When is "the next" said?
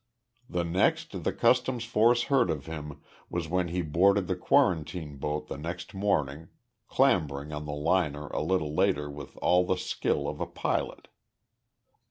0.49-1.21, 5.47-5.93